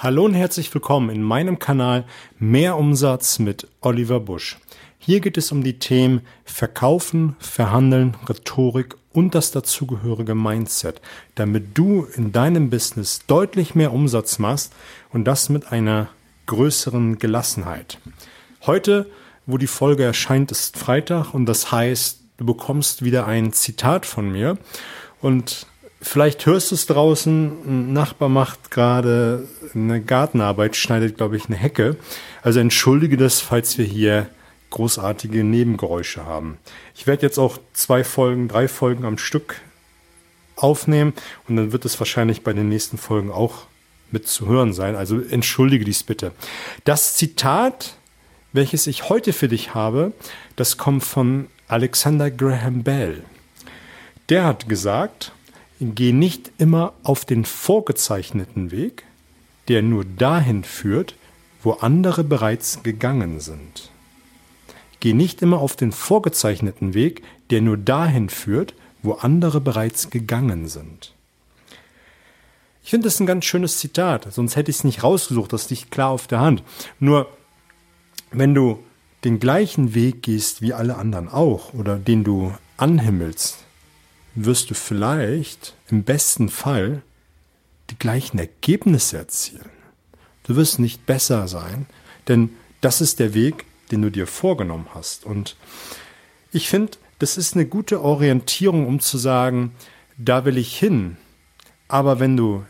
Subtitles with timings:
[0.00, 2.04] Hallo und herzlich willkommen in meinem Kanal
[2.38, 4.56] Mehr Umsatz mit Oliver Busch.
[5.00, 11.00] Hier geht es um die Themen Verkaufen, Verhandeln, Rhetorik und das dazugehörige Mindset,
[11.34, 14.72] damit du in deinem Business deutlich mehr Umsatz machst
[15.12, 16.06] und das mit einer
[16.46, 17.98] größeren Gelassenheit.
[18.66, 19.10] Heute,
[19.46, 24.30] wo die Folge erscheint, ist Freitag und das heißt, du bekommst wieder ein Zitat von
[24.30, 24.58] mir
[25.20, 25.66] und
[26.00, 31.56] Vielleicht hörst du es draußen, ein Nachbar macht gerade eine Gartenarbeit, schneidet, glaube ich, eine
[31.56, 31.96] Hecke.
[32.42, 34.28] Also entschuldige das, falls wir hier
[34.70, 36.58] großartige Nebengeräusche haben.
[36.94, 39.56] Ich werde jetzt auch zwei Folgen, drei Folgen am Stück
[40.56, 41.14] aufnehmen
[41.48, 43.66] und dann wird es wahrscheinlich bei den nächsten Folgen auch
[44.10, 44.94] mit zu hören sein.
[44.96, 46.32] Also entschuldige dies bitte.
[46.84, 47.96] Das Zitat,
[48.52, 50.12] welches ich heute für dich habe,
[50.56, 53.22] das kommt von Alexander Graham Bell.
[54.28, 55.32] Der hat gesagt,
[55.80, 59.04] Geh nicht immer auf den vorgezeichneten Weg,
[59.68, 61.14] der nur dahin führt,
[61.62, 63.90] wo andere bereits gegangen sind.
[65.00, 70.68] Geh nicht immer auf den vorgezeichneten Weg, der nur dahin führt, wo andere bereits gegangen
[70.68, 71.14] sind.
[72.82, 75.90] Ich finde das ein ganz schönes Zitat, sonst hätte ich es nicht rausgesucht, das liegt
[75.90, 76.62] klar auf der Hand.
[76.98, 77.28] Nur,
[78.32, 78.82] wenn du
[79.24, 83.58] den gleichen Weg gehst wie alle anderen auch oder den du anhimmelst,
[84.44, 87.02] wirst du vielleicht im besten Fall
[87.90, 89.70] die gleichen Ergebnisse erzielen.
[90.44, 91.86] Du wirst nicht besser sein,
[92.26, 95.24] denn das ist der Weg, den du dir vorgenommen hast.
[95.24, 95.56] Und
[96.52, 99.74] ich finde, das ist eine gute Orientierung, um zu sagen,
[100.16, 101.16] da will ich hin.
[101.88, 102.64] Aber wenn du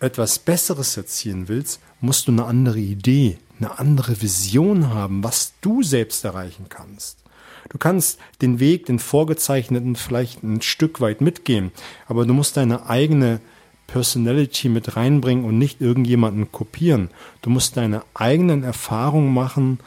[0.00, 5.82] etwas Besseres erzielen willst, musst du eine andere Idee, eine andere Vision haben, was du
[5.82, 7.18] selbst erreichen kannst.
[7.68, 11.72] Du kannst den Weg, den vorgezeichneten vielleicht ein Stück weit mitgehen,
[12.06, 13.40] aber du musst deine eigene
[13.86, 17.10] Personality mit reinbringen und nicht irgendjemanden kopieren.
[17.42, 19.80] Du musst deine eigenen Erfahrungen machen,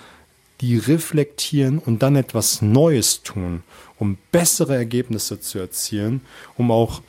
[0.62, 3.64] die reflektieren und dann etwas Neues tun,
[3.98, 6.22] um bessere Ergebnisse zu erzielen,
[6.56, 7.02] um auch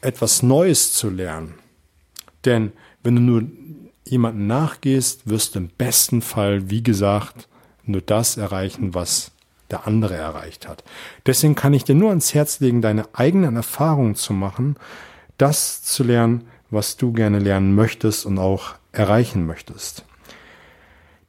[0.00, 1.54] etwas Neues zu lernen.
[2.44, 2.72] Denn
[3.02, 3.42] wenn du nur
[4.04, 7.48] jemanden nachgehst, wirst du im besten Fall, wie gesagt,
[7.84, 9.32] nur das erreichen, was
[9.70, 10.84] der andere erreicht hat.
[11.26, 14.76] Deswegen kann ich dir nur ans Herz legen, deine eigenen Erfahrungen zu machen,
[15.36, 20.04] das zu lernen, was du gerne lernen möchtest und auch erreichen möchtest.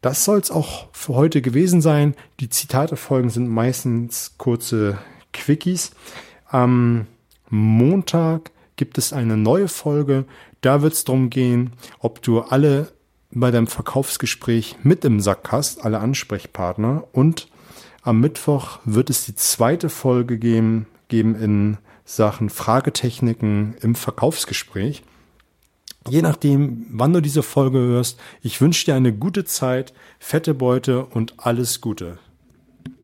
[0.02, 2.16] Das soll es auch für heute gewesen sein.
[2.40, 4.98] Die Zitatefolgen sind meistens kurze
[5.34, 5.92] Quickies.
[6.46, 7.08] Am
[7.50, 10.26] Montag gibt es eine neue Folge.
[10.62, 12.92] Da wird es darum gehen, ob du alle
[13.32, 17.48] bei deinem Verkaufsgespräch mit im Sack hast, alle Ansprechpartner und
[18.02, 25.04] am Mittwoch wird es die zweite Folge geben, geben in Sachen Fragetechniken im Verkaufsgespräch.
[26.08, 31.06] Je nachdem, wann du diese Folge hörst, ich wünsche dir eine gute Zeit, fette Beute
[31.06, 32.18] und alles Gute.